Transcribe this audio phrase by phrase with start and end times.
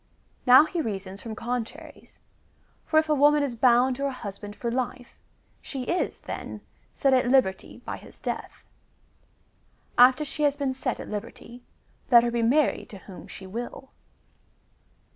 [0.01, 0.03] ^
[0.47, 2.21] Now he reasons from contraries;
[2.87, 5.19] for if a woman is bound to her husband for life,
[5.61, 8.63] she is, then, set at liberty by his death.
[9.99, 11.61] After she has been set at liberty,
[12.09, 13.91] let her he married to whom she will.